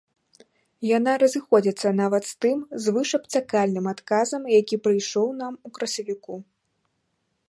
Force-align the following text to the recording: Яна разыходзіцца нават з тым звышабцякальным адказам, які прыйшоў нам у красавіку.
Яна 0.97 1.11
разыходзіцца 1.23 1.91
нават 1.99 2.23
з 2.29 2.33
тым 2.45 2.57
звышабцякальным 2.85 3.85
адказам, 3.93 4.41
які 4.59 4.75
прыйшоў 4.87 5.27
нам 5.43 5.53
у 5.69 5.75
красавіку. 5.77 6.33